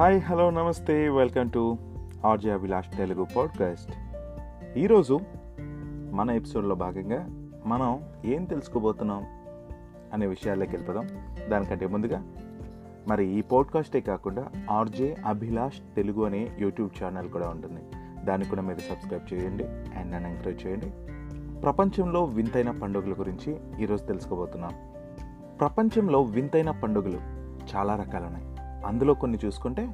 [0.00, 1.08] Hi hello నమస్తే.
[1.08, 1.78] Welcome to
[2.26, 3.92] RJ Abhilash Telugu podcast.
[4.78, 5.20] ఈరోజు
[6.12, 7.26] మన ఎపిసోడ్లో భాగంగా
[7.66, 9.24] మనం ఏం తెలుసుకోబోతున్నాం
[10.12, 11.08] అనే విషయాల్లోకి వెళ్ళిపోదాం.
[11.50, 12.24] దానికంటే ముందుగా
[13.08, 17.80] మరి ఈ పాడ్కాస్టే కాకుండా ఆర్జే అభిలాష్ తెలుగు అనే యూట్యూబ్ ఛానల్ కూడా ఉంటుంది.
[18.26, 20.92] దాన్ని కూడా మీరు సబ్స్క్రైబ్ చేయండి అండ్ నన్ను ఎంకరేజ్ చేయండి.
[21.60, 24.72] ప్రపంచంలో వింతైన పండుగల గురించి ఈరోజు తెలుసుకోబోతున్నాం.
[25.60, 27.18] ప్రపంచంలో వింతైన పండుగలు
[27.76, 28.49] చాలా రకాలు ఉన్నాయి
[28.86, 29.88] అందులో కొన్ని చూసుకుంటే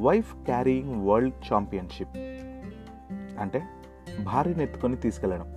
[0.00, 2.16] వైఫ్ క్యారీయింగ్ వరల్డ్ ఛాంపియన్షిప్
[3.40, 3.62] అంటే
[4.24, 5.54] భార్యను ఎత్తుకొని తీసుకెళ్ళడం.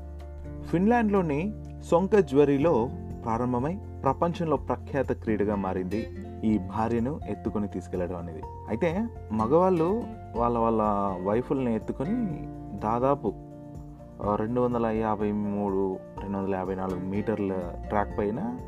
[0.66, 2.90] ఫిన్లాండ్లోని సొంక జ్వరీలో
[3.26, 6.08] ప్రారంభమై ప్రపంచంలో ప్రఖ్యాత క్రీడగా మారింది
[6.44, 8.42] ఈ భార్యను ఎత్తుకొని తీసుకెళ్ళడం అనేది.
[8.70, 10.04] అయితే మగవాళ్ళు
[10.36, 10.81] వాళ్ళ వాళ్ళ
[11.28, 12.16] వైఫుల్ని ఎత్తుకొని
[12.78, 13.34] దాదాపు
[14.36, 18.59] రెండు వందల యాభై మూడు రెండు వందల యాభై నాలుగు మీటర్ల ట్రాక్ పైన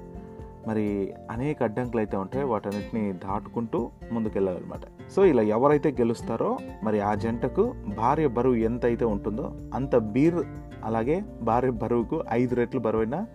[0.67, 2.45] మరి అనేక అడ్డంకులు అయితే ఉంటాయి.
[2.45, 5.11] వాటన్నిటిని దాటుకుంటూ ముందుకెళ్ళాలన్నమాట.
[5.11, 10.43] సో ఇలా ఎవరైతే గెలుస్తారో మరి ఆ జంటకు భార్య బరువు ఎంత అయితే ఉంటుందో అంత బీర్
[10.83, 13.25] అలాగే భార్య బరువుకు ఐదు రెట్లు బరువైన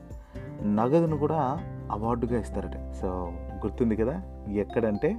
[0.63, 1.59] నగదును కూడా
[1.93, 2.93] అవార్డుగా ఇస్తారట.
[2.95, 3.09] సో
[3.57, 4.23] గుర్తుంది కదా?
[4.51, 5.17] ఎక్కడంటే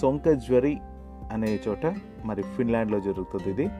[0.00, 0.78] సొంకజ్వరి
[1.32, 3.70] అనే చోట మరి ఫిన్లాండ్లో జరుగుతుంది ఇది.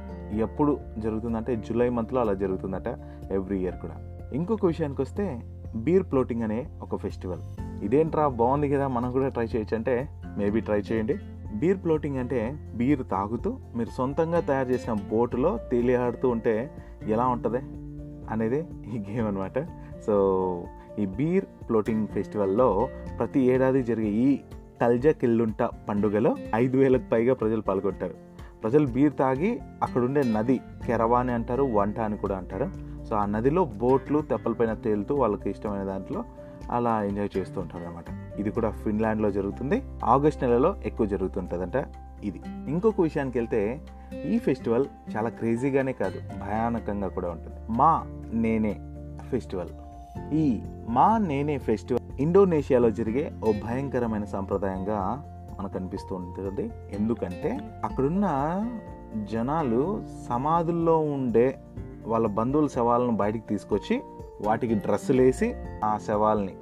[0.41, 2.89] ఎప్పుడు జరుగుతుందంటే జూలై మంత్లో అలా జరుగుతుందట
[3.33, 3.95] ఎవ్రీ ఇయర్ కూడా.
[4.33, 5.41] ఇంకొక విషయానికి వస్తే
[5.77, 7.41] బీర్ ఫ్లోటింగ్ అనే ఒక ఫెస్టివల్.
[7.85, 11.19] ఇదేంట్రా బాగుంది కదా మనం కూడా ట్రై చేయొచ్చు అంటే మేబీ ట్రై చేయండి.
[11.55, 16.71] బీర్ ఫ్లోటింగ్ అంటే బీర్ తాగుతూ మీరు సొంతంగా తయారు చేసిన బోటులో తేలియాడుతూ ఉంటే
[17.09, 17.59] ఎలా ఉంటుంది
[18.31, 18.59] అనేది
[18.95, 19.59] ఈ గేమ్ అనమాట
[20.07, 20.65] సో
[20.99, 24.39] ఈ బీర్ ఫ్లోటింగ్ ఫెస్టివల్లో ప్రతి ఏడాది జరిగే ఈ
[24.81, 28.15] కల్జా కిల్లుంట పండుగలో ఐదు వేలకు పైగా ప్రజలు పాల్గొంటారు.
[28.63, 32.90] ప్రజలు బీర్ తాగి అక్కడుండే నది కెరవాని అంటారు వంట అని కూడా అంటారు.
[33.11, 36.25] సో ఆ నదిలో బోట్లు తెప్పలపైన తేలుతూ వాళ్ళకి ఇష్టమైన దాంట్లో
[36.71, 39.83] అలా ఎంజాయ్ చేస్తూ ఉంటారు అనమాట ఇది కూడా ఫిన్లాండ్లో జరుగుతుంది.
[40.05, 41.87] ఆగస్ట్ నెలలో ఎక్కువ జరుగుతుంటుందంట
[42.25, 42.41] ఇది.
[42.47, 43.81] ఇంకొక విషయానికి వెళ్తే
[44.27, 47.57] ఈ ఫెస్టివల్ చాలా క్రేజీగానే కాదు భయానకంగా కూడా ఉంటుంది.
[47.71, 48.81] మా నేనే
[49.31, 49.69] ఫెస్టివల్.
[50.35, 55.25] ఈ మా నేనే ఫెస్టివల్ ఇండోనేషియాలో జరిగే ఓ భయంకరమైన సాంప్రదాయంగా
[55.61, 56.71] మనకు అనిపిస్తూ ఉంటుంది.
[56.93, 58.27] ఎందుకంటే అక్కడున్న
[59.33, 61.59] జనాలు సమాధుల్లో ఉండే
[62.07, 64.03] వాళ్ళ బంధువుల శవాలను బయటికి తీసుకొచ్చి
[64.47, 66.55] వాటికి డ్రెస్సులు వేసి ఆ శవాల్ని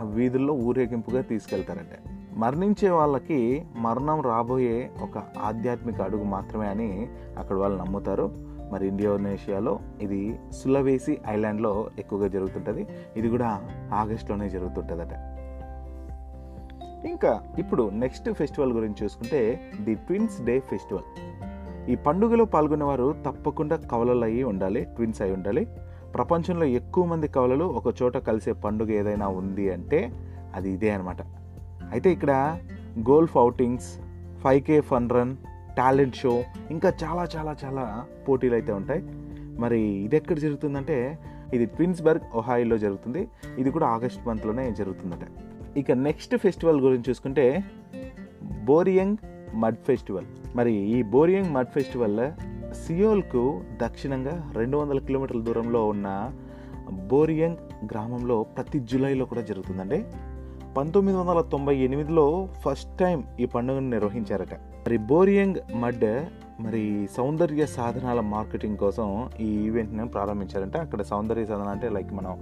[0.00, 2.08] ఆ వీధుల్లో ఊరేగింపుగా తీసుకెళ్తారట.
[2.36, 8.54] మరణించే వాళ్ళకి మరణం రాబోయే ఒక ఆధ్యాత్మిక అడుగు మాత్రమే అని అక్కడ వాళ్ళు నమ్ముతారు.
[8.72, 12.86] మరి ఇండోనేషియాలో ఇది సులవేసి ఐలాండ్లో ఎక్కువగా జరుగుతుంటుంది.
[13.16, 15.34] ఇది కూడా ఆగస్టులోనే జరుగుతుంటుందట.
[17.06, 21.02] ఇంకా ఇప్పుడు నెక్స్ట్ ఫెస్టివల్ గురించి చూసుకుంటే ది ట్విన్స్ డే ఫెస్టివల్.
[21.88, 25.66] ఈ పండుగలో పాల్గొనేవారు తప్పకుండా కవలలు అయ్యి ఉండాలి ట్విన్స్ అయి ఉండాలి.
[26.14, 30.12] ప్రపంచంలో ఎక్కువ మంది కవలలు ఒక చోట కలిసే పండుగ ఏదైనా ఉంది అంటే
[30.54, 31.16] అది ఇదే అనమాట
[31.90, 32.58] అయితే ఇక్కడ
[32.98, 33.98] golf outings
[34.42, 35.36] five K fun run
[35.76, 39.02] talent show ఇంకా చాలా చాలా చాలా పోటీలు అయితే ఉంటాయి.
[39.60, 41.18] మరి ఇది ఎక్కడ జరుగుతుందంటే
[41.54, 43.28] ఇది ట్విన్స్బర్గ్ ఒహాయిలో జరుగుతుంది.
[43.58, 45.24] ఇది కూడా ఆగస్ట్ మంత్లోనే జరుగుతుందట.
[45.76, 47.64] ఇక నెక్స్ట్ ఫెస్టివల్ గురించి చూసుకుంటే
[48.64, 49.16] బోరియంగ్
[49.54, 50.24] మడ్ ఫెస్టివల్.
[50.56, 52.32] మరి ఈ బోరియంగ్ మడ్ ఫెస్టివల్
[52.74, 56.32] సియోల్కు దక్షిణంగా రెండు వందల కిలోమీటర్ల దూరంలో ఉన్న
[56.90, 60.04] బోరియంగ్ గ్రామంలో ప్రతి జూలైలో కూడా జరుగుతుందండి.
[60.76, 64.54] పంతొమ్మిది వందల తొంభై ఎనిమిదిలో ఫస్ట్ టైం ఈ పండుగను నిర్వహించారట.
[64.54, 66.26] మరి బోరియంగ్ మడ్
[66.60, 70.78] మరి సౌందర్య సాధనాల మార్కెటింగ్ కోసం ఈ ఈవెంట్ని ప్రారంభించారంటే.
[70.78, 72.40] అక్కడ సౌందర్య సాధన అంటే లైక్ మనం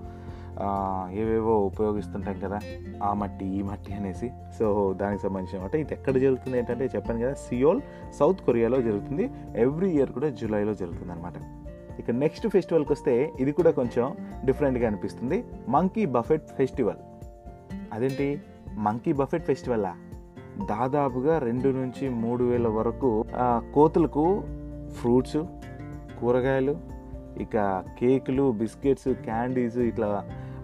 [1.20, 2.58] ఏవేవో ఉపయోగిస్తుంటాం కదా
[3.08, 4.28] ఆ మట్టి ఈ మట్టి అనేసి.
[4.58, 4.66] సో
[5.00, 7.80] దానికి సంబంధించిన మాట ఇది ఎక్కడ జరుగుతుంది ఏంటంటే చెప్పాను కదా సియోల్
[8.18, 9.30] సౌత్ కొరియాలో జరుగుతుంది.
[9.56, 11.34] ఎవ్రీ ఇయర్ కూడా జూలైలో జరుగుతుంది అనమాట
[12.00, 14.04] ఇక నెక్స్ట్ ఫెస్టివల్కి వస్తే ఇది కూడా కొంచెం
[14.44, 15.38] డిఫరెంట్గా అనిపిస్తుంది.
[15.68, 17.00] మంకీ బఫెట్ ఫెస్టివల్
[17.92, 18.28] అదేంటి?
[18.86, 19.94] మంకీ బఫెట్ ఫెస్టివల్లా
[20.70, 23.10] దాదాపుగా రెండు నుంచి మూడు వేల వరకు
[23.74, 24.24] కోతులకు
[24.98, 25.40] ఫ్రూట్స్
[26.20, 26.74] కూరగాయలు
[27.40, 27.56] ఇక
[27.98, 30.08] కేకులు బిస్కెట్స్ క్యాండీస్ ఇట్లా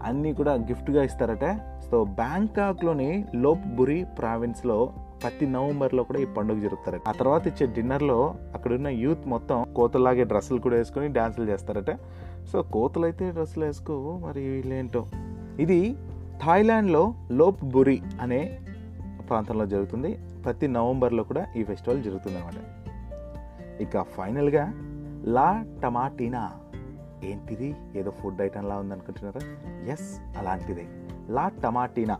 [0.03, 1.61] అన్నీ కూడా గిఫ్ట్గా ఇస్తారట.
[1.91, 4.93] సో బ్యాంకాక్లోని లోప్బురి ప్రావిన్స్లో
[5.23, 7.01] ప్రతి నవంబర్లో కూడా ఈ పండుగ జరుపుతారట.
[7.09, 11.99] ఆ తర్వాత ఇచ్చే డిన్నర్లో అక్కడున్న యూత్ మొత్తం కోతలాగే డ్రెస్సులు కూడా వేసుకొని డ్యాన్సులు చేస్తారట.
[12.53, 15.07] సో కోతలు అయితే డ్రెస్సులు వేసుకో మరి వీళ్ళేంటో.
[15.61, 15.97] ఇది
[16.47, 18.59] థాయిలాండ్లో లోప్ బురి అనే
[19.29, 20.19] ప్రాంతంలో జరుగుతుంది.
[20.45, 22.55] ప్రతి నవంబర్లో కూడా ఈ ఫెస్టివల్ జరుగుతుంది అనమాట
[23.81, 24.73] ఇక ఫైనల్గా
[25.25, 26.51] లా టమాటీనా.
[27.25, 27.77] ఏంటిది?
[27.97, 29.41] ఏదో ఫుడ్ ఐటెంలా ఉందనుకుంటున్నారా?
[29.93, 30.87] ఎస్ అలాంటిదే.
[31.31, 32.19] లా టమాటీనా?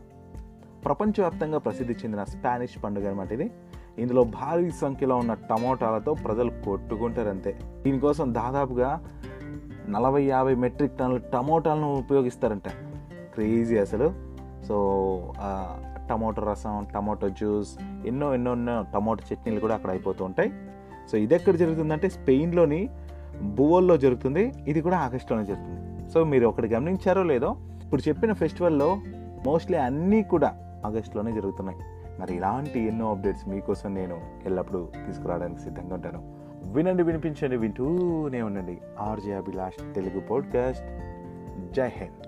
[0.85, 3.51] ప్రపంచవ్యాప్తంగా ప్రసిద్ధి చెందిన స్పానిష్ పండుగ అనమాట ఇది.
[3.99, 7.59] ఇందులో భారీ సంఖ్యలో ఉన్న టమోటాలతో ప్రజలు కొట్టుకుంటారంతే.
[7.83, 9.05] దీనికోసం దాదాపుగా
[9.89, 12.69] నలభై యాభై మెట్రిక్ టన్నుల టమోటాలను ఉపయోగిస్తారంట.
[13.35, 14.15] క్రేజీ అసలు.
[14.65, 15.33] సో
[16.11, 20.53] టమోటో రసం టమోటో జ్యూస్ ఎన్నో ఎన్నో ఎన్నో టమోటో చట్నీలు కూడా అక్కడ అయిపోతూ ఉంటాయి.
[21.13, 22.89] సో ఇది ఎక్కడ జరుగుతుందంటే స్పెయిన్లోని
[23.43, 26.11] బువోల్లో జరుగుతుంది ఇది కూడా ఆగస్టులోనే జరుగుతుంది.
[26.11, 28.99] సో మీరు ఒకటి గమనించారో లేదో ఇప్పుడు చెప్పిన ఫెస్టివల్లో
[29.47, 30.55] మోస్ట్లీ అన్నీ కూడా
[30.87, 31.79] ఆగస్టులోనే జరుగుతున్నాయి.
[32.21, 36.33] మరి ఇలాంటి ఎన్నో అప్డేట్స్ మీకోసం నేను ఎల్లప్పుడూ తీసుకురావడానికి సిద్ధంగా ఉంటాను.
[36.67, 38.79] వినండి వినిపించండి వింటూనే ఉండండి.
[39.01, 40.85] RJ Abhilash Telugu podcast.
[41.73, 42.28] జై హింద్.